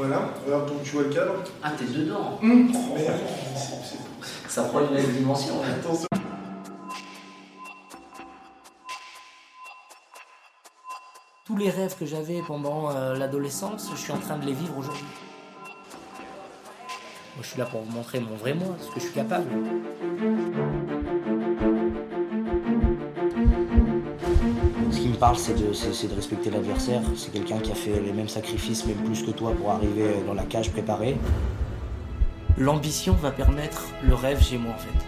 [0.00, 1.34] Voilà, alors donc tu vois le cadre?
[1.62, 2.72] Ah, t'es dedans Mmh.
[2.74, 5.56] Oh, c'est- Ça prend une nouvelle dimension.
[5.62, 6.06] Attention.
[11.44, 14.76] Tous les rêves que j'avais pendant euh, l'adolescence, je suis en train de les vivre
[14.78, 15.04] aujourd'hui.
[17.36, 19.46] Moi, je suis là pour vous montrer mon vrai moi, ce que je suis capable.
[25.20, 27.02] Parle, c'est de, respecter l'adversaire.
[27.14, 30.32] C'est quelqu'un qui a fait les mêmes sacrifices, même plus que toi, pour arriver dans
[30.32, 31.14] la cage préparée.
[32.56, 35.04] L'ambition va permettre le rêve chez moi, en fait.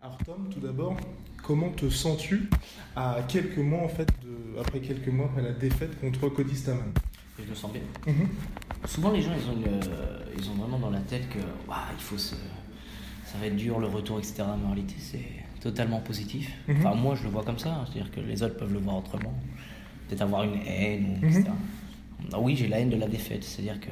[0.00, 0.96] Alors Tom, tout d'abord,
[1.42, 2.48] comment te sens-tu
[2.94, 6.92] à quelques mois en fait, de, après quelques mois après la défaite contre Cody Staman
[7.40, 7.82] Et je me sens bien.
[8.06, 8.28] Mhm.
[8.86, 12.02] Souvent, les gens, ils ont, une, euh, ils ont vraiment dans la tête que il
[12.02, 12.36] faut se,
[13.26, 14.44] ça va être dur le retour, etc.
[14.58, 16.50] Mais en réalité, c'est totalement positif.
[16.68, 16.76] Mhm.
[16.78, 17.70] Enfin, moi, je le vois comme ça.
[17.72, 17.84] hein.
[17.86, 19.32] C'est-à-dire que les autres peuvent le voir autrement.
[20.08, 21.30] Peut-être avoir une haine, ou Mhm.
[21.32, 21.50] etc.
[22.32, 23.44] Ah Oui, j'ai la haine de la défaite.
[23.44, 23.88] C'est-à-dire que.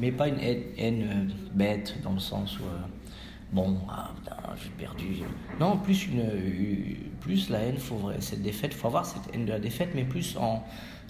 [0.00, 2.62] Mais pas une haine, haine, euh, bête, dans le sens où.
[2.62, 2.78] euh,
[3.52, 5.06] bon, ah, putain, j'ai perdu.
[5.58, 9.44] Non, plus, une, une- plus la haine, faut, cette défaite, il faut avoir cette haine
[9.44, 10.62] de la défaite, mais plus en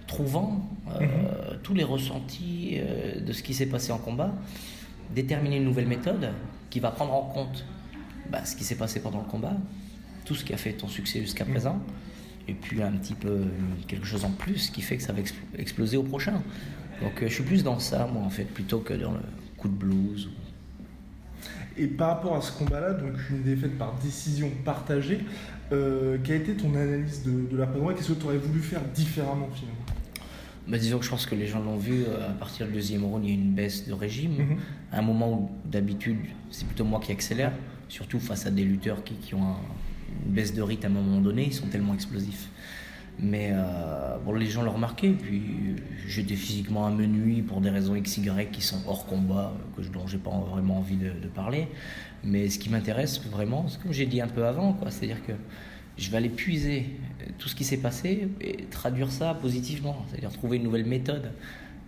[0.06, 0.60] trouvant
[1.00, 4.32] euh, tous les ressentis euh, de ce qui s'est passé en combat,
[5.14, 6.30] déterminer une nouvelle méthode
[6.68, 7.64] qui va prendre en compte
[8.28, 9.52] bah, ce qui s'est passé pendant le combat,
[10.30, 11.82] tout ce qui a fait ton succès jusqu'à présent,
[12.46, 13.44] et puis un petit peu euh,
[13.88, 16.34] quelque chose en plus qui fait que ça va expl- exploser au prochain.
[17.02, 19.18] Donc euh, je suis plus dans ça, moi, en fait, plutôt que dans le
[19.56, 20.28] coup de blues.
[20.28, 25.18] ou- Et par rapport à ce combat-là, donc une défaite par décision partagée,
[25.72, 28.82] euh, quelle a été ton analyse de, de l'après-combat Qu'est-ce que tu aurais voulu faire
[28.94, 29.80] différemment finalement?
[30.68, 33.24] Bah, disons que je pense que les gens l'ont vu, à partir du deuxième round,
[33.24, 34.34] il y a une baisse de régime.
[34.38, 34.56] Mhm.
[34.92, 36.18] À un moment où d'habitude,
[36.52, 37.50] c'est plutôt moi qui accélère,
[37.88, 39.56] surtout face à des lutteurs qui, qui ont un-
[40.26, 42.48] une baisse de rythme à un moment donné, ils sont tellement explosifs.
[43.22, 45.42] Mais euh, bon, les gens l'ont remarqué, puis
[46.06, 50.16] j'étais physiquement amenuis pour des raisons XY qui sont hors combat, que je, dont j'ai
[50.18, 51.68] pas vraiment envie de, de parler.
[52.24, 55.32] Mais ce qui m'intéresse vraiment, c'est comme j'ai dit un peu avant, quoi, c'est-à-dire que
[55.98, 56.86] je vais aller puiser
[57.20, 61.32] euh, tout ce qui s'est passé et traduire ça positivement, c'est-à-dire trouver une nouvelle méthode.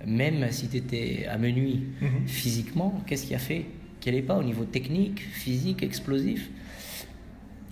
[0.06, 2.26] Même si tu étais amenuis Mhm.
[2.26, 3.66] physiquement, qu'est-ce qui a fait
[4.00, 6.50] qu'elle n'est pas au niveau technique, physique, explosif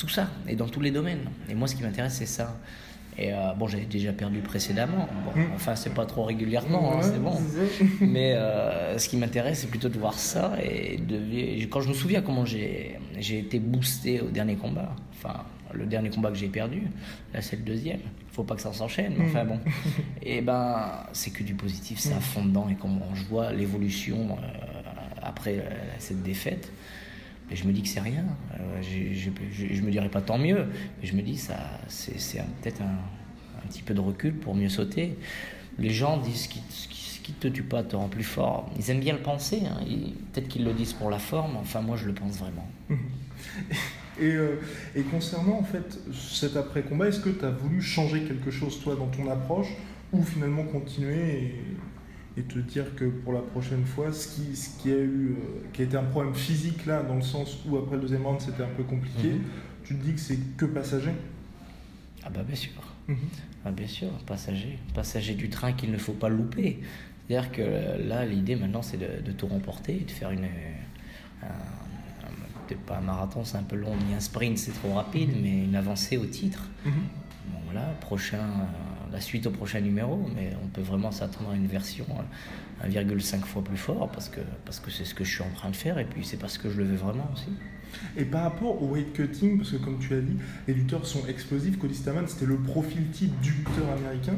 [0.00, 1.26] Tout ça, et dans tous les domaines.
[1.50, 2.56] Et moi, ce qui m'intéresse, c'est ça.
[3.18, 5.06] Et euh, bon, j'avais déjà perdu précédemment.
[5.26, 5.48] Bon, Mhm.
[5.54, 7.38] Enfin, c'est pas trop régulièrement, hein, c'est bon.
[8.00, 10.52] Mais euh, ce qui m'intéresse, c'est plutôt de voir ça.
[10.62, 11.20] Et de,
[11.66, 15.44] quand je me souviens comment j'ai été boosté au dernier combat, enfin,
[15.74, 16.84] le dernier combat que j'ai perdu,
[17.34, 18.00] là, c'est le deuxième.
[18.00, 19.58] Il faut pas que ça s'enchaîne, mais enfin bon.
[20.22, 22.68] Et ben, c'est que du positif, c'est à fond dedans.
[22.70, 24.80] Et quand je vois l'évolution euh,
[25.22, 25.62] après
[25.98, 26.72] cette défaite,
[27.50, 28.24] mais je me dis que c'est rien.
[28.54, 30.66] Euh, j'ai- je, je me dirais pas tant mieux,
[31.00, 31.56] mais je me dis ça,
[31.88, 32.14] c'est
[32.62, 35.16] peut-être un, petit peu de recul pour mieux sauter.
[35.78, 38.68] Les gens disent ce qui, te tue pas te rend plus fort.
[38.76, 39.62] Ils aiment bien le penser.
[39.64, 39.78] hein.
[40.32, 41.56] Peut-être qu'ils le disent pour la forme.
[41.58, 42.68] Enfin, moi, je le pense vraiment.
[44.20, 44.56] Et, euh,
[44.94, 48.94] et concernant en fait cet après-combat, est-ce que tu as voulu changer quelque chose toi
[48.94, 49.68] dans ton approche
[50.12, 51.54] ou finalement continuer
[52.36, 55.66] et te dire que pour la prochaine fois, ce qui, ce qui a eu, euh,
[55.72, 58.40] qui a été un problème physique là, dans le sens où après le deuxième round
[58.40, 59.40] c'était un peu compliqué, Mhm.
[59.84, 61.12] tu te dis que c'est que passager?
[62.24, 62.72] Ah bah bien sûr.
[63.08, 63.16] Mhm.
[63.64, 66.78] Ah bien sûr, passager, passager du train qu'il ne faut pas louper.
[67.28, 71.48] C'est-à-dire que euh, là, l'idée maintenant, c'est de, de tout remporter, de faire une, un-
[72.86, 75.74] pas un marathon, c'est un peu long, ni un sprint, c'est trop rapide, mais une
[75.74, 76.68] avancée au titre.
[76.84, 76.92] Mhm.
[77.52, 81.56] Bon voilà, prochain, euh, la suite au prochain numéro, mais on peut vraiment s'attendre à
[81.56, 82.06] une version
[82.84, 85.50] euh, 1,5 fois plus fort parce que parce que c'est ce que je suis en
[85.54, 87.50] train de faire et puis c'est parce que je le veux vraiment aussi.
[88.16, 90.36] Et par rapport au weight cutting, parce que comme tu as dit,
[90.68, 94.34] les lutteurs sont explosifs, Cody Staman c'était le profil type du lutteur américain.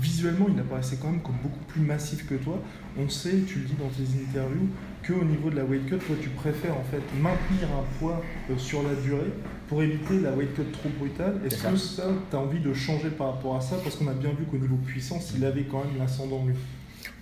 [0.00, 2.62] Visuellement, il apparaissait quand même comme beaucoup plus massif que toi.
[2.98, 4.68] On sait, tu le dis dans tes interviews,
[5.06, 8.56] qu'au niveau de la weight cut, toi tu préfères en fait maintenir un poids euh,
[8.56, 9.32] sur la durée
[9.68, 11.40] pour éviter la weight cut trop brutale?
[11.44, 13.76] Est-ce que ça, tu as envie de changer par rapport à ça?
[13.82, 16.54] Parce qu'on a bien vu qu'au niveau puissance, il avait quand même l'ascendant lui.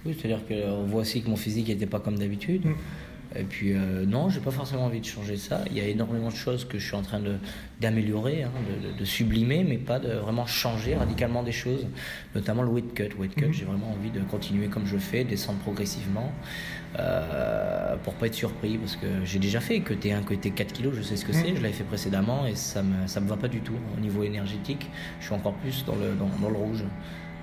[0.04, 2.64] Oui, c'est-à-dire qu'on voit aussi que mon physique n'était pas comme d'habitude.
[2.64, 2.74] Mm.
[3.38, 5.62] Et puis, euh, non, j'ai pas forcément envie de changer ça.
[5.70, 7.20] Il y a énormément de choses que je suis en train
[7.80, 8.50] d'améliorer, hein,
[8.98, 11.86] de, sublimer, mais pas de vraiment changer radicalement des choses,
[12.34, 13.10] notamment le weight cut.
[13.18, 13.52] Weight cut, mhm.
[13.52, 16.32] j'ai vraiment envie de continuer comme je fais, descendre progressivement,
[16.98, 20.72] euh, pour pas être surpris, parce que j'ai déjà fait que T1, que T 4
[20.72, 21.56] kg, je sais ce que c'est, mhm.
[21.56, 24.22] je l'avais fait précédemment et ça me, ça me va pas du tout au niveau
[24.22, 24.90] énergétique.
[25.20, 26.84] Je suis encore plus dans le, dans, dans le rouge.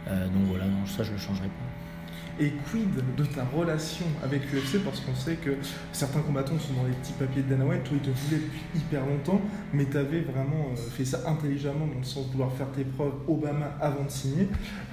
[0.08, 2.03] Euh, donc voilà, ça je le changerai pas.
[2.40, 5.52] Et quid de ta relation avec l'UFC Parce qu'on sait que
[5.92, 8.62] certains combattants sont dans les petits papiers de Dana White, toi il te voulait depuis
[8.76, 9.40] hyper longtemps,
[9.72, 12.86] mais tu avais vraiment euh, fait ça intelligemment dans le sens de vouloir faire tes
[12.86, 14.48] preuves Obama avant de signer.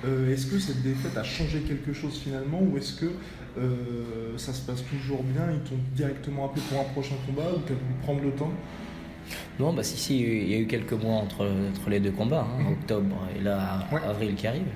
[0.04, 3.06] Euh, est-ce que cette défaite a changé quelque chose finalement ou est-ce que
[3.58, 7.60] euh, ça se passe toujours bien Ils t'ont directement appelé pour un prochain combat ou
[7.66, 8.52] tu as voulu prendre le temps?
[9.58, 12.46] Non, bah si, si, il y a eu quelques mois entre, entre les deux combats,
[12.46, 12.72] hein, mhm.
[12.72, 14.66] octobre et là, avril qui arrive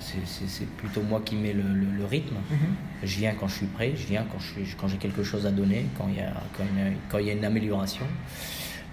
[0.00, 2.36] c'est plutôt moi qui mets le, rythme.
[2.50, 2.58] Mhm.
[3.02, 4.38] Je viens quand je suis prêt, je viens quand
[4.78, 6.32] quand j'ai quelque chose à donner, quand il y a,
[7.08, 8.04] quand il y a, une amélioration.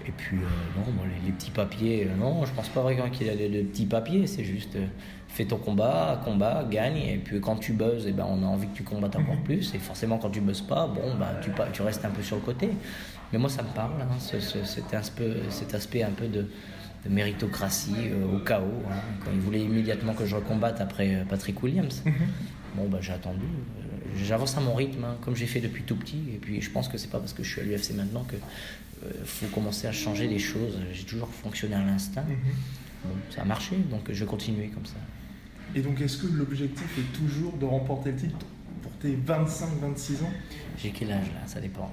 [0.06, 0.84] Et puis, euh, non,
[1.24, 4.26] les, petits papiers, euh, non, je pense pas vraiment qu'il y a de, petits papiers,
[4.26, 4.86] c'est juste euh,
[5.28, 8.66] fais ton combat, combat, gagne, et puis quand tu buzzes, eh ben, on a envie
[8.68, 9.44] que tu combattes encore mhm.
[9.44, 12.36] plus, et forcément quand tu buzzes pas, bon, bah, tu, tu restes un peu sur
[12.36, 12.68] le côté.
[13.32, 16.46] Mais moi, ça me parle, hein, cet, aspect, cet aspect un peu de,
[17.04, 18.82] de méritocratie euh, au chaos.
[18.90, 22.02] Hein, quand il voulait immédiatement que je recombatte après euh, Patrick Williams.
[22.04, 22.14] Mhm.
[22.76, 23.44] Bon, bah, j'ai attendu.
[23.44, 23.82] Euh,
[24.22, 26.22] j'avance à mon rythme, hein, comme j'ai fait depuis tout petit.
[26.34, 28.36] Et puis, je pense que c'est pas parce que je suis à l'UFC maintenant que
[29.26, 30.78] faut commencer à changer les choses.
[30.94, 32.22] J'ai toujours fonctionné à l'instinct.
[32.22, 33.10] Mhm.
[33.30, 34.96] ça a marché, donc je vais continuer comme ça.
[35.74, 38.46] Et donc, est-ce que l'objectif est toujours de remporter le titre?
[39.04, 40.32] 25-26 ans
[40.78, 41.46] J'ai quel âge là?
[41.46, 41.90] Ça dépend.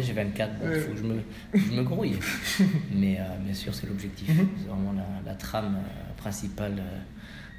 [0.00, 1.22] J'ai 24, il faut que je me,
[1.54, 2.16] je me grouille.
[2.94, 4.28] Mais euh, bien sûr, c'est l'objectif.
[4.28, 4.48] Mhm.
[4.58, 4.94] C'est vraiment
[5.24, 6.98] la, trame euh, principale euh,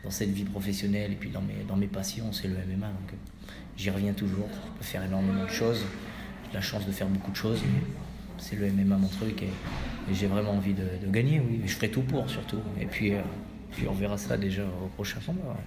[0.04, 2.88] dans cette vie professionnelle et puis dans mes, dans mes passions, c'est le MMA.
[2.88, 3.14] Donc
[3.78, 4.48] j'y reviens toujours.
[4.52, 5.84] Je peux faire énormément de choses.
[6.48, 7.62] J'ai la chance de faire beaucoup de choses.
[8.38, 9.50] C'est le MMA mon truc et,
[10.12, 11.62] j'ai vraiment envie de, gagner, oui.
[11.66, 12.62] Je ferai tout pour surtout.
[12.82, 13.12] Et puis,
[13.72, 15.58] puis on verra ça déjà au prochain combat.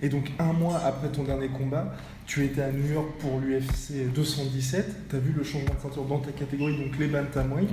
[0.00, 1.94] Et donc un mois après ton dernier combat,
[2.26, 5.08] tu étais à New York pour l'UFC 217.
[5.10, 7.70] Tu as vu le changement de ceinture dans ta catégorie, donc les bantamweight.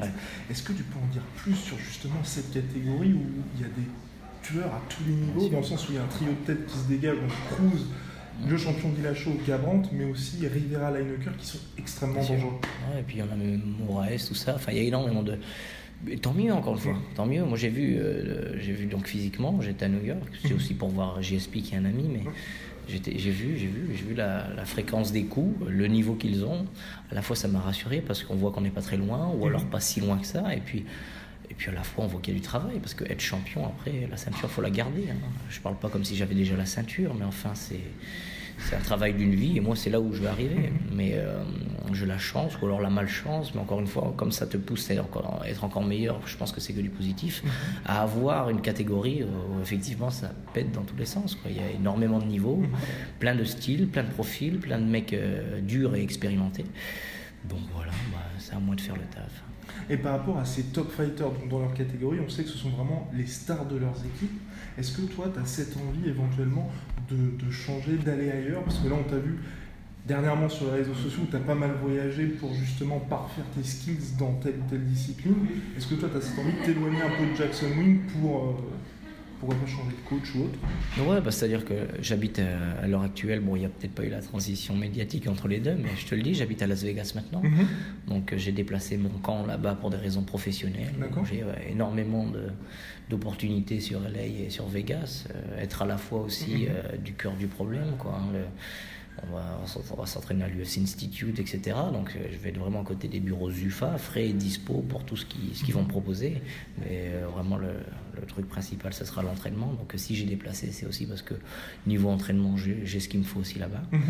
[0.50, 3.68] Est-ce que tu peux en dire plus sur justement cette catégorie où il y a
[3.68, 3.88] des
[4.42, 6.54] tueurs à tous les niveaux, dans le sens où il y a un trio de
[6.54, 7.86] tête qui se dégage, donc Cruz,
[8.48, 12.60] le champion d'Ilacho, Gabrant, mais aussi Rivera Lineker qui sont extrêmement dangereux.
[12.98, 14.56] et puis il y en a même Moraes, tout ça.
[14.56, 15.38] Enfin, il y a énormément de.
[16.22, 16.98] Tant mieux, encore une fois.
[17.16, 17.44] Tant mieux.
[17.44, 20.32] Moi, j'ai vu, euh, j'ai vu donc physiquement, j'étais à New York.
[20.42, 20.56] C'est mhm.
[20.56, 22.24] aussi pour voir JSP qui est un ami, mais
[22.88, 26.66] j'ai vu, j'ai vu, j'ai vu la, fréquence des coups, le niveau qu'ils ont.
[27.12, 29.48] À la fois, ça m'a rassuré parce qu'on voit qu'on n'est pas très loin, ou
[29.48, 30.54] alors pas si loin que ça.
[30.54, 30.86] Et puis,
[31.50, 33.22] et puis à la fois, on voit qu'il y a du travail parce que être
[33.22, 35.06] champion, après, la ceinture, faut la garder.
[35.10, 35.16] Hein.
[35.50, 37.80] Je parle pas comme si j'avais déjà la ceinture, mais enfin, c'est
[38.60, 40.72] c'est un travail d'une vie et moi c'est là où je vais arriver.
[40.92, 41.44] Mais euh,
[41.94, 44.90] j'ai la chance ou alors la malchance, mais encore une fois, comme ça te pousse
[44.92, 47.52] à être encore meilleur, je pense que c'est que du positif, mhm.
[47.86, 51.36] à avoir une catégorie où effectivement ça pète dans tous les sens.
[51.36, 51.52] Quoi.
[51.52, 52.70] Il y a énormément de niveaux, mhm.
[53.20, 56.66] plein de styles, plein de profils, plein de mecs euh, durs et expérimentés.
[57.50, 59.44] Donc voilà, bah, c'est à moi de faire le taf.
[59.90, 62.70] Et par rapport à ces top fighters dans leur catégorie, on sait que ce sont
[62.70, 64.40] vraiment les stars de leurs équipes.
[64.78, 66.72] Est-ce que toi, tu as cette envie éventuellement
[67.10, 69.38] de, changer, d'aller ailleurs Parce que là, on t'a vu
[70.06, 74.18] dernièrement sur les réseaux sociaux, tu as pas mal voyagé pour justement parfaire tes skills
[74.20, 75.36] dans telle ou telle discipline.
[75.76, 78.44] Est-ce que toi, tu as cette envie de t'éloigner un peu de Jackson Wing pour,
[78.44, 78.54] euh,
[79.40, 83.02] pourquoi pas changer de coach ou autre Ouais, bah, c'est-à-dire que j'habite euh, à, l'heure
[83.02, 85.90] actuelle, bon, il n'y a peut-être pas eu la transition médiatique entre les deux, mais
[85.98, 87.42] je te le dis, j'habite à Las Vegas maintenant.
[87.44, 87.68] Mhm.
[88.08, 90.94] Donc euh, j'ai déplacé mon camp là-bas pour des raisons professionnelles.
[91.30, 92.26] J'ai énormément
[93.10, 95.26] d'opportunités sur LA et sur Vegas.
[95.30, 97.02] Euh, être à la fois aussi mhm.
[97.04, 98.20] du cœur du problème, quoi.
[98.20, 98.38] Hein,
[99.24, 101.78] on va, s'entraîner à l'UFC Institute, etc.
[101.92, 105.04] Donc euh, je vais être vraiment à côté des bureaux ZUFA, frais et dispo pour
[105.04, 106.42] tout ce qu'ils vont me proposer.
[106.80, 107.70] Mais euh, vraiment, le,
[108.24, 109.74] truc principal, ce sera l'entraînement.
[109.74, 111.34] Donc si j'ai déplacé, c'est aussi parce que
[111.88, 113.84] niveau entraînement, j'ai ce qu'il me faut aussi là-bas.
[113.92, 114.02] Mhm.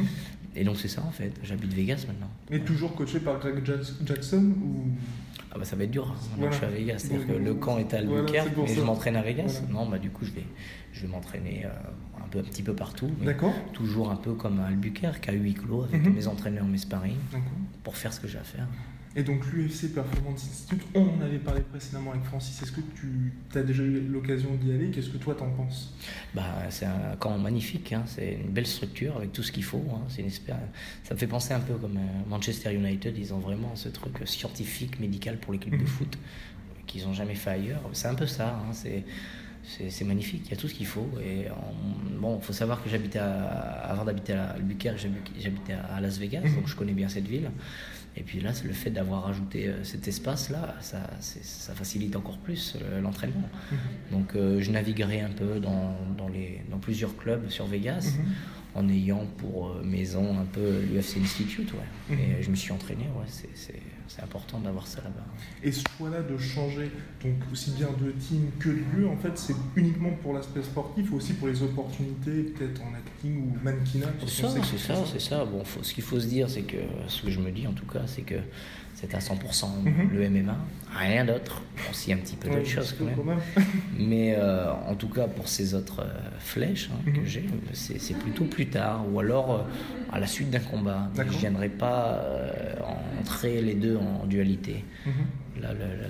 [0.56, 1.34] Et donc c'est ça en fait.
[1.44, 2.30] J'habite Vegas maintenant.
[2.52, 3.64] Et toujours coaché par Greg
[4.06, 4.88] Jackson ou?
[5.52, 6.14] Ah bah ça va être dur.
[6.14, 6.48] Hein.
[6.52, 7.00] je suis à Vegas.
[7.00, 9.62] C'est-à-dire que le camp est à Albuquerque, mais je m'entraîne à Vegas.
[9.70, 10.46] Non, bah du coup je vais,
[10.94, 11.66] je vais m'entraîner.
[11.66, 11.70] Euh,
[12.40, 13.10] un petit peu partout.
[13.22, 13.54] D'accord.
[13.74, 16.14] Toujours un peu comme à Albuquerque, à huis clos, avec mhm.
[16.14, 17.18] mes entraîneurs, mes sparring,
[17.84, 18.68] pour faire ce que j'ai à faire.
[19.18, 22.62] Et donc l'UFC Performance Institute, on en avait parlé précédemment avec Francis.
[22.62, 24.92] Est-ce que tu as déjà eu l'occasion d'y aller?
[24.92, 25.94] Qu'est-ce que toi t'en penses?
[26.34, 28.04] Bah, C'est un camp magnifique, hein.
[28.08, 29.86] c'est une belle structure avec tout ce qu'il faut.
[29.90, 30.02] Hein.
[30.10, 33.74] C'est une Ça me fait penser un peu comme euh, Manchester United, ils ont vraiment
[33.76, 35.88] ce truc scientifique, médical pour l'équipe de mhm.
[35.88, 36.18] foot
[36.86, 37.82] qu'ils n'ont jamais fait ailleurs.
[37.94, 38.50] C'est un peu ça.
[38.50, 38.74] Hein.
[38.74, 39.06] C'est
[39.68, 41.10] c'est magnifique, il y a tout ce qu'il faut.
[41.26, 41.48] Et
[42.20, 45.00] bon, il faut savoir que j'habitais avant d'habiter à Albuquerque,
[45.40, 46.56] j'habitais à Las Vegas, mhm.
[46.56, 47.50] donc je connais bien cette ville.
[48.18, 52.78] Et puis là, le fait d'avoir ajouté euh, cet espace-là, ça, ça, facilite encore plus
[52.82, 53.50] euh, l'entraînement.
[53.72, 53.78] Mhm.
[54.12, 58.14] Donc euh, je naviguerai un peu dans, dans, les, dans plusieurs clubs sur Vegas.
[58.18, 58.26] Mhm
[58.76, 61.72] en ayant pour euh, maison un peu l'UFC Institute.
[61.74, 62.16] Ouais.
[62.16, 62.42] Et mhm.
[62.42, 65.26] je me suis entraîné, ouais, c'est important d'avoir ça là-bas.
[65.64, 66.92] Et ce choix-là de changer
[67.24, 71.12] donc aussi bien de team que de lieu, en fait, c'est uniquement pour l'aspect sportif
[71.12, 75.22] ou aussi pour les opportunités, peut-être en acting ou mannequinat C'est ça, c'est ça, c'est
[75.22, 75.46] ça.
[75.46, 76.78] Bon, ce qu'il faut se dire, c'est que
[77.08, 78.36] ce que je me dis en tout cas, c'est que
[78.96, 80.10] c'est à 100% mhm.
[80.14, 80.58] le MMA,
[80.98, 81.62] rien d'autre.
[81.92, 83.40] Aussi un petit peu d'autres choses quand même.
[84.00, 87.26] Mais euh, en tout cas, pour ces autres euh, flèches hein, que mhm.
[87.26, 89.64] j'ai, c'est plutôt plus tard ou alors euh,
[90.14, 91.10] à la suite d'un combat.
[91.18, 92.26] Je viendrai pas
[93.20, 94.84] entrer les deux en dualité.
[95.06, 95.14] Mhm.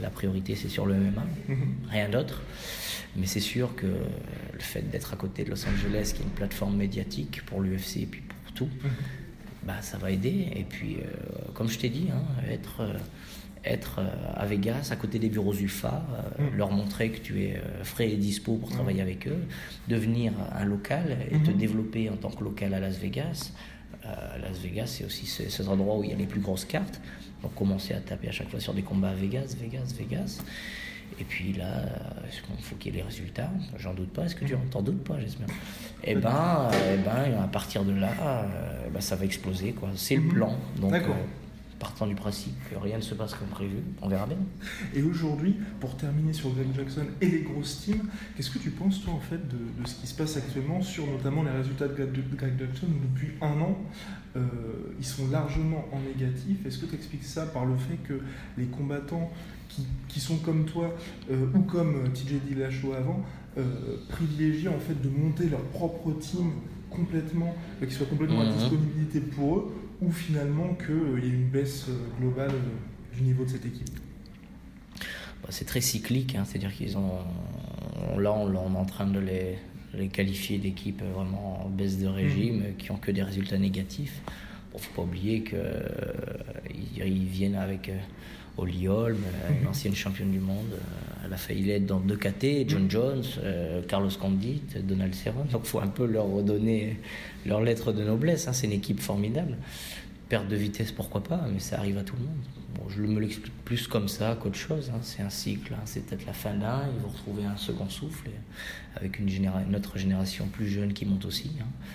[0.02, 1.26] la, priorité, c'est sur le MMA,
[1.90, 2.44] rien d'autre.
[3.18, 6.32] Mais c'est sûr que le fait d'être à côté de Los Angeles, qui est une
[6.32, 8.70] plateforme médiatique pour l'UFC et puis pour tout,
[9.66, 10.48] bah, ça va aider.
[10.56, 12.98] Et puis, euh, comme je t'ai dit, hein, être, euh,
[13.64, 16.06] être euh, à Vegas, à côté des bureaux UFA,
[16.38, 16.56] mm.
[16.56, 18.74] leur montrer que tu es frais et dispo pour mm.
[18.74, 19.44] travailler avec eux,
[19.88, 21.58] devenir un local et te mm-hmm.
[21.58, 23.52] développer en tant que local à Las Vegas.
[24.40, 27.02] Las Vegas, c'est aussi cet endroit où il y a les plus grosses cartes.
[27.42, 30.44] Donc, commencer à taper à chaque fois sur des combats à Vegas, Vegas, Vegas.
[31.20, 31.68] Et puis là,
[32.28, 33.50] est-ce faut qu'il y ait les résultats?
[33.78, 34.26] J'en doute pas.
[34.26, 35.48] Est-ce que tu t'en doutes pas, j'espère
[36.04, 39.72] eh ben, eh ben, à partir de là, euh, ben, ça va exploser.
[39.72, 39.90] quoi.
[39.96, 40.34] C'est le mhm.
[40.34, 40.56] plan.
[40.78, 41.00] Donc, euh,
[41.80, 44.38] partant du principe que rien ne se passe comme prévu, on verra bien.
[44.94, 49.04] Et aujourd'hui, pour terminer sur Greg Jackson et les grosses teams, qu'est-ce que tu penses,
[49.04, 52.54] toi, en fait, de, ce qui se passe actuellement sur notamment les résultats de Greg
[52.58, 53.78] Jackson depuis un an
[54.38, 54.42] euh,
[55.00, 56.66] Ils sont largement en négatif?
[56.66, 58.22] Est-ce que tu expliques ça par le fait que
[58.58, 59.32] les combattants
[60.08, 60.96] qui, sont comme toi
[61.30, 63.24] euh, ou comme euh, TJ Dillashaw avant,
[63.58, 66.52] euh, privilégient en fait de monter leur propre team
[66.90, 67.56] complètement,
[67.86, 68.54] qui soit complètement à mhm.
[68.54, 71.88] disponibilité pour eux, ou finalement qu'il y ait une baisse
[72.20, 72.52] globale
[73.14, 74.00] du niveau de cette équipe?
[75.42, 77.20] Bah, C'est très cyclique, hein, c'est-à-dire qu'ils ont.
[78.18, 79.58] Là, on, est en train de les,
[79.94, 82.76] les qualifier d'équipes vraiment en baisse de régime, mhm.
[82.78, 84.22] qui ont que des résultats négatifs.
[84.74, 87.90] Il ne faut pas oublier qu'ils viennent avec
[88.58, 89.18] Holly Holm,
[89.62, 90.74] une ancienne championne du monde.
[90.74, 95.48] Euh, elle a failli l'être dans deux KT, John Jones, euh, Carlos Condit, Donald Cerrone.
[95.52, 97.00] Donc il faut un peu leur redonner
[97.46, 98.48] leur lettre de noblesse.
[98.48, 98.54] Hein.
[98.54, 99.58] C'est une équipe formidable.
[100.30, 102.44] Perte de vitesse, pourquoi pas, mais ça arrive à tout le monde.
[102.76, 104.92] Bon, je me l'explique plus comme ça qu'autre chose.
[104.94, 105.00] Hein.
[105.02, 105.82] C'est un cycle, hein.
[105.86, 108.30] c'est peut-être la fin d'un, ils vont retrouver un second souffle
[108.96, 111.52] avec une, une, autre génération plus jeune qui monte aussi.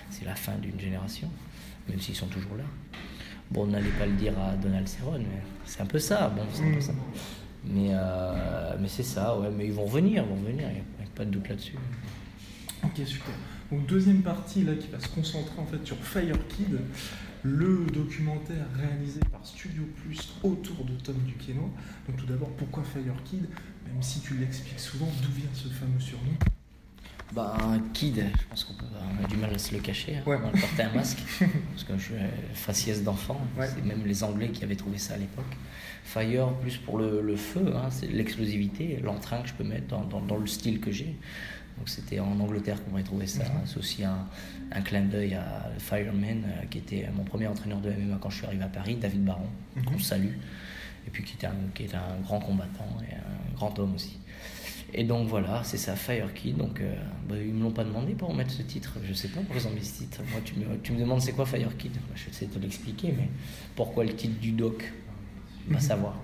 [0.09, 1.29] C'est la fin d'une génération,
[1.89, 2.63] même s'ils sont toujours là.
[3.51, 6.29] Bon, on n'allait pas le dire à Donald Cerrone, mais c'est un peu ça.
[6.29, 6.93] Bon, c'est un peu ça.
[7.65, 9.49] Mais, euh, mais c'est ça, ouais.
[9.55, 11.75] Mais ils vont revenir, ils vont revenir, il n'y a, pas de doute là-dessus.
[12.83, 13.33] Ok, super.
[13.71, 16.79] Donc, deuxième partie là qui va se concentrer en fait sur Fire Kid,
[17.43, 21.69] le documentaire réalisé par Studio Plus autour de Tom Duquesnoy.
[22.07, 23.47] Donc, tout d'abord, pourquoi Fire Kid?
[23.85, 26.33] Même si tu l'expliques souvent, d'où vient ce fameux surnom?
[27.33, 30.17] Bah, un kid, je pense qu'on a du mal à se le cacher.
[30.17, 30.23] Hein.
[30.25, 31.19] On va porter un masque.
[31.39, 32.13] parce que je suis
[32.53, 33.39] faciès d'enfant.
[33.57, 35.45] C'est même les Anglais qui avaient trouvé ça à l'époque.
[36.03, 40.37] Fire, plus pour le, feu, hein, c'est l'explosivité, l'entrain que je peux mettre dans, dans,
[40.37, 41.15] le style que j'ai.
[41.77, 43.43] Donc c'était en Angleterre qu'on m'avait trouvé ça.
[43.43, 43.61] Mhm.
[43.65, 44.27] C'est aussi un,
[44.71, 48.37] un clin d'œil à Fireman, euh, qui était mon premier entraîneur de MMA quand je
[48.37, 49.85] suis arrivé à Paris, David Baron, mhm.
[49.85, 50.33] qu'on salue.
[51.07, 54.19] Et puis qui était, un, qui était un grand combattant et un grand homme aussi.
[54.93, 56.57] Et donc voilà, c'est ça, Fire Kid.
[56.57, 56.93] Donc euh,
[57.29, 58.97] bah, ils me l'ont pas demandé pour mettre ce titre.
[59.03, 60.21] Je sais pas pourquoi ils ont mis ce titre.
[60.31, 61.93] Moi, tu me, tu me demandes c'est quoi Fire Kid?
[62.15, 63.29] Je sais te l'expliquer, mais
[63.75, 64.91] pourquoi le titre du doc?
[65.67, 65.81] Va mhm.
[65.81, 66.15] savoir.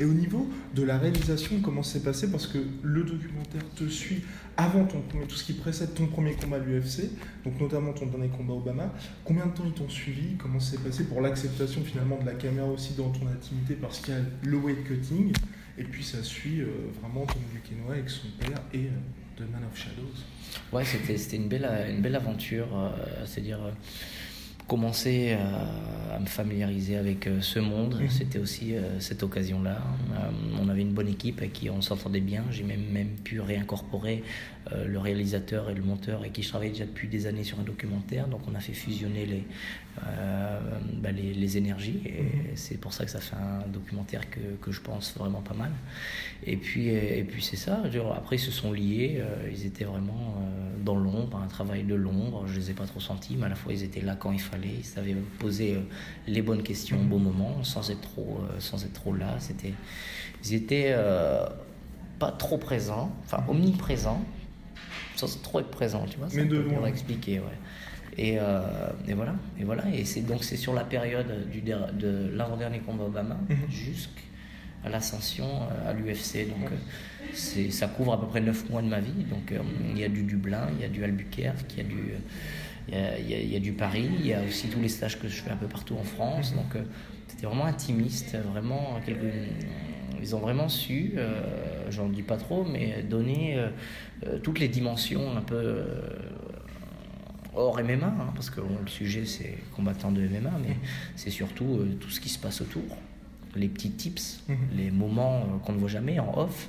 [0.00, 2.30] Et au niveau de la réalisation, comment c'est passé?
[2.30, 4.22] Parce que le documentaire te suit
[4.56, 7.10] avant ton tout ce qui précède ton premier combat à l'UFC,
[7.44, 8.92] donc notamment ton dernier combat Obama.
[9.24, 10.36] Combien de temps ils t'ont suivi?
[10.36, 14.14] Comment c'est passé pour l'acceptation finalement de la caméra aussi dans ton intimité Parce qu'il
[14.14, 15.32] y a le weight cutting?
[15.78, 16.66] Et puis ça suit euh,
[17.00, 20.12] vraiment Tom Duquesnoy avec son père et euh, The Man of Shadows.
[20.72, 22.66] Ouais, c'était une belle, une belle aventure.
[22.76, 22.90] Euh,
[23.24, 23.60] c'est-à-dire
[24.68, 27.96] commencer à, me familiariser avec ce monde.
[28.00, 28.10] Mhm.
[28.10, 29.78] C'était aussi cette occasion-là.
[30.60, 32.44] on avait une bonne équipe avec qui on s'entendait bien.
[32.50, 34.24] J'ai même, même pu réincorporer
[34.84, 37.62] le réalisateur et le monteur avec qui je travaille déjà depuis des années sur un
[37.62, 38.26] documentaire.
[38.26, 39.44] Donc on a fait fusionner les,
[40.06, 40.58] euh,
[40.94, 42.00] bah, les, énergies.
[42.04, 42.30] Et mhm.
[42.54, 45.70] c'est pour ça que ça fait un documentaire que, que, je pense vraiment pas mal.
[46.44, 47.82] Et puis, et puis c'est ça.
[48.14, 49.18] Après, ils se sont liés.
[49.20, 52.46] Euh, ils étaient vraiment euh, dans l'ombre, un travail de l'ombre.
[52.46, 54.40] Je les ai pas trop sentis, mais à la fois, ils étaient là quand il
[54.40, 54.57] fallait.
[54.64, 55.78] Ils savaient poser
[56.26, 59.36] les bonnes questions au bon moment, sans être trop, sans être trop là.
[59.38, 59.74] C'était,
[60.44, 60.94] ils étaient
[62.18, 64.24] pas trop présents, enfin omniprésents
[65.18, 66.28] sans trop être présent, tu vois.
[66.34, 66.86] Mais de loin.
[66.86, 67.46] expliquer, ouais.
[68.16, 68.60] Et, euh,
[69.06, 69.84] et, voilà, et voilà.
[69.92, 73.56] Et c'est donc c'est sur la période du de l'avant-dernier combat Obama mhm.
[73.68, 76.48] jusqu'à l'ascension euh, à l'UFC.
[76.48, 76.70] Donc
[77.32, 79.24] c'est ça couvre à peu près 9 mois de ma vie.
[79.30, 79.52] Donc
[79.90, 82.14] il y a du Dublin, il y a du Albuquerque, il y a du
[82.90, 85.50] il y, a, du Paris, il y a aussi tous les stages que je fais
[85.50, 86.54] un peu partout en France.
[86.54, 86.82] Donc
[87.26, 89.32] c'était vraiment intimiste, vraiment quelques,
[90.20, 91.42] ils ont vraiment su, euh,
[91.90, 93.68] j'en dis pas trop, mais donner euh,
[94.26, 95.84] euh, toutes les dimensions un peu
[97.54, 100.76] hors MMA, hein, parce que le sujet c'est combattant de MMA, mais
[101.16, 102.96] c'est surtout tout ce qui se passe autour,
[103.56, 104.56] les petits tips, mhm.
[104.76, 106.68] les moments qu'on ne voit jamais en off.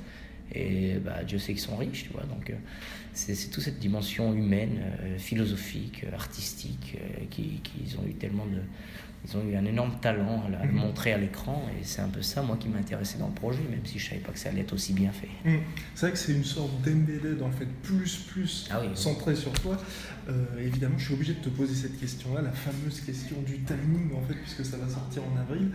[0.54, 2.24] Et bah, Dieu sait qu'ils sont riches, tu vois.
[2.24, 2.54] Donc,
[3.14, 4.82] c'est toute cette dimension humaine,
[5.18, 6.98] philosophique, artistique,
[7.30, 8.62] qu'ils ont eu tellement de,
[9.28, 10.80] ils ont eu un énorme talent à, le mhm.
[10.80, 13.86] montrer à l'écran et c'est un peu ça moi qui m'intéressait dans le projet même
[13.86, 15.28] si je savais pas que ça allait être aussi bien fait.
[15.46, 15.60] Mhm.
[15.94, 19.78] C'est vrai que c'est une sorte d'embedded en fait plus plus ah centré sur toi.
[20.30, 23.60] Euh, évidemment je suis obligé de te poser cette question là, la fameuse question du
[23.60, 25.72] timing en fait puisque ça va sortir en avril.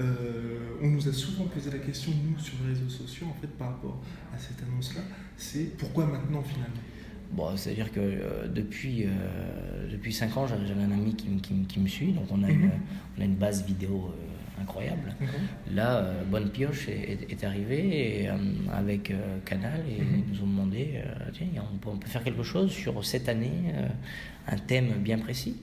[0.00, 3.46] Euh, on nous a souvent posé la question nous sur les réseaux sociaux en fait
[3.46, 4.02] par rapport
[4.34, 5.02] à cette annonce là,
[5.36, 6.80] c'est pourquoi maintenant finalement?
[7.34, 11.26] Bon, C'est-à-dire que euh, depuis, euh, depuis 5 ans, j'avais un ami qui,
[11.66, 12.70] qui, me suit, donc on a, une, mhm.
[13.18, 15.14] on a une base vidéo euh, incroyable.
[15.72, 18.28] Là, Bonne Pioche est, est, arrivé et,
[18.72, 19.12] avec
[19.44, 20.22] Canal et mhm.
[20.28, 23.72] ils nous ont demandé tiens, on peut, on peut, faire quelque chose sur cette année,
[24.46, 25.56] un thème bien précis.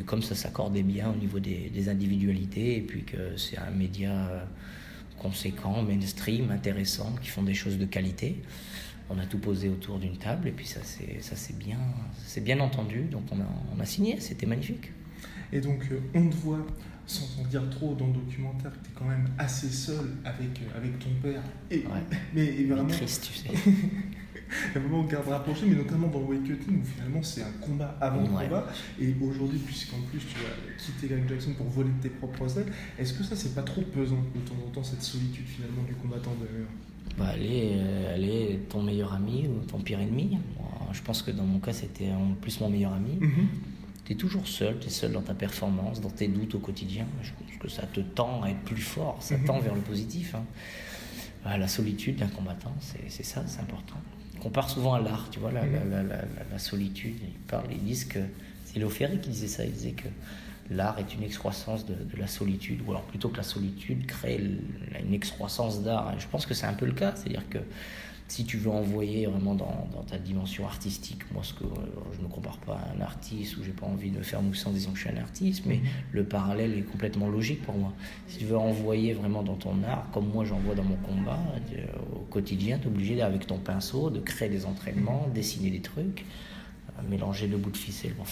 [0.00, 3.70] Et comme ça s'accordait bien au niveau des, des, individualités, et puis que c'est un
[3.70, 4.46] média
[5.18, 8.40] conséquent, mainstream, intéressant, qui font des choses de qualité
[9.10, 11.78] on a tout posé autour d'une table et puis ça c'est bien
[12.42, 14.92] bien entendu donc on a, on a signé c'était magnifique.
[15.52, 16.64] Et donc euh, on te voit
[17.06, 20.60] sans en dire trop dans le documentaire que tu es quand même assez seul avec,
[20.62, 21.84] euh, avec ton père et
[22.34, 23.48] mais vraiment triste tu sais
[24.50, 27.52] il y a vraiment garde rapproché, mais notamment dans Wake Cutting, où finalement c'est un
[27.60, 28.66] combat avant combat.
[29.00, 33.14] Et aujourd'hui, puisqu'en plus tu as quitté Greg Jackson pour voler tes propres ailes, est-ce
[33.14, 36.34] que ça c'est pas trop pesant de temps en temps, cette solitude finalement du combattant
[36.40, 36.66] de
[37.18, 40.38] bah, elle, est, euh, elle est ton meilleur ami ou ton pire ennemi.
[40.92, 43.16] je pense que dans mon cas, c'était en plus mon meilleur ami.
[43.20, 43.48] Mhm.
[44.04, 47.06] Tu es toujours seul, tu es seul dans ta performance, dans tes doutes au quotidien.
[47.22, 49.44] Je pense que ça te tend à être plus fort, ça mhm.
[49.44, 50.34] tend vers le positif.
[50.34, 50.44] Hein.
[51.44, 53.96] Bah, la solitude d'un combattant, c'est ça, c'est important.
[54.40, 55.90] On compare souvent à l'art, tu vois, la, mhm.
[55.90, 57.16] la, la, la, solitude.
[57.22, 58.20] Ils, parlent, ils disent que.
[58.64, 60.08] C'est Léo Ferry qui disait ça, il disait que
[60.70, 64.40] l'art est une excroissance de, la solitude, ou alors plutôt que la solitude crée
[64.98, 66.14] une excroissance d'art.
[66.18, 67.58] Je pense que c'est un peu le cas, c'est-à-dire que
[68.30, 71.64] si tu veux envoyer vraiment dans, ta dimension artistique, moi ce que
[72.12, 74.40] je ne me compare pas à un artiste ou j'ai pas envie de me faire
[74.40, 75.82] mousser en disant que je suis un artiste, mais mhm.
[76.12, 77.92] le parallèle est complètement logique pour moi.
[78.28, 81.40] Si tu veux envoyer vraiment dans ton art, comme moi j'envoie dans mon combat,
[81.74, 85.80] euh, au quotidien, tu es obligé avec ton pinceau de créer des entraînements, dessiner des
[85.80, 86.24] trucs,
[86.88, 88.26] euh, mélanger deux bouts de ficelle pour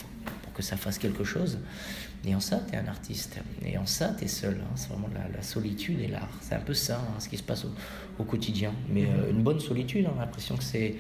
[0.59, 1.59] que ça fasse quelque chose.
[2.27, 3.39] Et en ça, tu es un artiste.
[3.65, 4.57] Et en ça, tu es seul.
[4.61, 4.73] Hein.
[4.75, 6.29] C'est vraiment la, solitude et l'art.
[6.43, 7.65] C'est un peu ça, hein, ce qui se passe
[8.19, 8.75] au, quotidien.
[8.91, 10.97] Mais euh, une bonne solitude, on a l'impression que c'est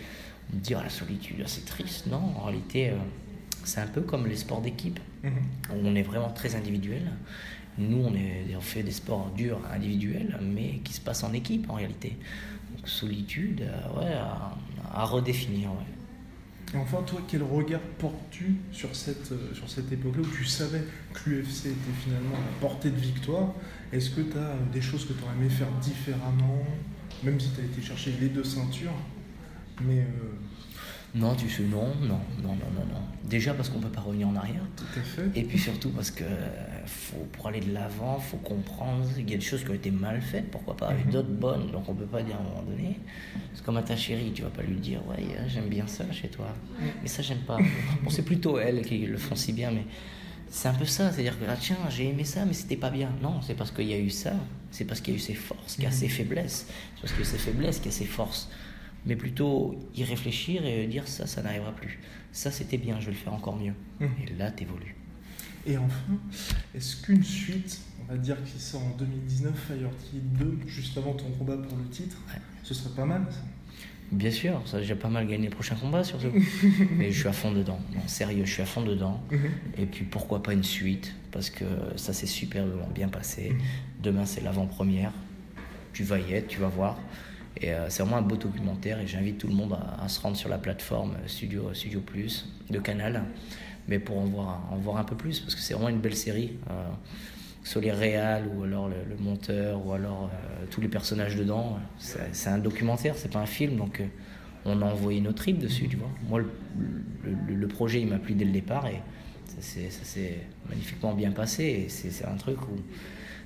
[0.52, 2.06] dire la solitude, c'est triste.
[2.06, 2.94] Non, en réalité, euh,
[3.64, 5.00] c'est un peu comme les sports d'équipe.
[5.24, 5.32] Mhm.
[5.84, 7.02] On est vraiment très individuel.
[7.76, 11.68] Nous, on, est, on fait des sports durs, individuels, mais qui se passent en équipe
[11.68, 12.16] en réalité.
[12.76, 14.56] Donc, solitude, euh, ouais, à,
[14.94, 15.70] à redéfinir.
[15.70, 15.97] Ouais.
[16.74, 20.82] Et enfin, toi, quel regard portes-tu sur cette, euh, époque-là où tu savais
[21.14, 23.54] que l'UFC était finalement à portée de victoire?
[23.92, 26.62] Est-ce que tu as euh, des choses que tu aurais aimé faire différemment,
[27.22, 28.96] même si tu as été chercher les deux ceintures
[29.86, 30.00] Mais.
[30.00, 30.37] Euh,
[31.14, 33.00] non, tu sais, non, non, non, non, non, non.
[33.24, 34.62] Déjà parce qu'on ne peut pas revenir en arrière.
[34.76, 35.40] Tout à fait.
[35.40, 36.24] Et puis surtout parce que
[36.84, 39.74] faut, pour aller de l'avant, il faut comprendre qu'il y a des choses qui ont
[39.74, 41.12] été mal faites, pourquoi pas, avec mhm.
[41.12, 41.70] d'autres bonnes.
[41.70, 42.98] Donc on ne peut pas dire à un moment donné.
[43.54, 46.28] C'est comme à ta chérie, tu vas pas lui dire, ouais, j'aime bien ça chez
[46.28, 46.54] toi.
[47.02, 47.56] Mais ça, j'aime pas.
[48.02, 49.84] bon, c'est plutôt elle qui le font si bien, mais
[50.50, 51.10] c'est un peu ça.
[51.10, 53.10] C'est-à-dire que, ah, tiens, j'ai aimé ça, mais c'était pas bien.
[53.22, 54.32] Non, c'est parce qu'il y a eu ça.
[54.70, 55.96] C'est parce qu'il y a eu ses forces, qu'il y a mhm.
[55.96, 56.66] ses faiblesses.
[56.68, 58.50] C'est parce qu'il y a ses faiblesses qu'il y a ses forces
[59.06, 61.98] mais plutôt y réfléchir et dire ça, ça n'arrivera plus.
[62.32, 63.74] Ça, c'était bien, je vais le faire encore mieux.
[64.00, 64.06] Mmh.
[64.26, 64.94] Et là, t'évolues.
[65.66, 66.18] Et enfin,
[66.74, 71.30] est-ce qu'une suite, on va dire qui sort en 2019, Fire 2, juste avant ton
[71.32, 72.16] combat pour le titre,
[72.62, 73.40] ce serait pas mal ça?
[74.10, 76.32] Bien sûr, ça j'ai pas mal gagné les prochains combats surtout.
[76.96, 77.78] Mais je suis à fond dedans.
[77.94, 79.20] Non, sérieux, je suis à fond dedans.
[79.30, 79.36] Mmh.
[79.76, 81.14] Et puis pourquoi pas une suite?
[81.30, 81.64] Parce que
[81.96, 83.50] ça s'est super bien passé.
[83.50, 84.02] Mmh.
[84.02, 85.12] Demain c'est l'avant-première.
[85.92, 86.98] Tu vas y être, tu vas voir.
[87.56, 90.36] Et euh, c'est vraiment un beau documentaire et j'invite tout le monde à, se rendre
[90.36, 93.24] sur la plateforme Studio, Studio Plus de Canal,
[93.88, 96.16] mais pour en voir, en voir un peu plus, parce que c'est vraiment une belle
[96.16, 96.52] série.
[96.70, 96.88] Euh,
[97.64, 101.78] soit les réals ou alors le, monteur ou alors euh, tous les personnages dedans.
[101.98, 104.02] C'est un documentaire, c'est pas un film, donc
[104.64, 106.08] on a envoyé nos tripes dessus, tu vois.
[106.28, 106.42] Moi,
[107.24, 109.00] le, projet, il m'a plu dès le départ et
[109.60, 111.86] ça s'est magnifiquement bien passé.
[111.88, 112.76] C'est un truc où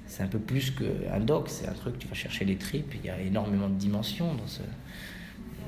[0.06, 3.06] c'est un peu plus qu'un doc, c'est un truc, tu vas chercher les tripes, il
[3.06, 4.60] y a énormément de dimensions dans ce.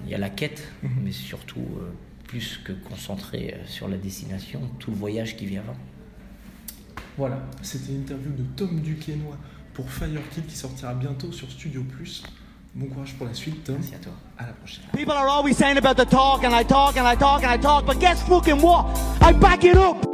[0.04, 0.90] Il y a la quête, mhm.
[1.02, 1.90] mais surtout euh,
[2.24, 5.76] plus que concentré euh, sur la destination, tout le voyage qui vient avant.
[7.16, 9.34] Voilà, c'était l'interview de Tom Duquesnoy
[9.72, 12.22] pour Firekill qui sortira bientôt sur Studio Plus.
[12.74, 13.76] Bon courage pour la suite, Tom.
[13.76, 14.12] Merci à toi.
[14.36, 14.84] À la prochaine.
[14.92, 17.56] People are always saying about the talk and I talk and I talk and I
[17.56, 18.86] talk, but guess fucking what?
[19.22, 20.13] I back it up.